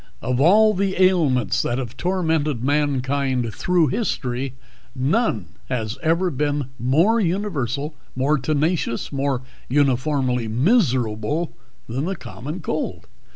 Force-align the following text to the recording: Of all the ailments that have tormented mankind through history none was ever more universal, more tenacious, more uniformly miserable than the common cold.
Of 0.23 0.41
all 0.41 0.73
the 0.73 0.99
ailments 0.99 1.61
that 1.61 1.77
have 1.77 1.95
tormented 1.95 2.63
mankind 2.63 3.53
through 3.53 3.89
history 3.89 4.55
none 4.95 5.49
was 5.69 5.99
ever 6.01 6.33
more 6.79 7.19
universal, 7.19 7.93
more 8.15 8.39
tenacious, 8.39 9.11
more 9.11 9.43
uniformly 9.69 10.47
miserable 10.47 11.55
than 11.87 12.05
the 12.05 12.15
common 12.15 12.61
cold. 12.61 13.05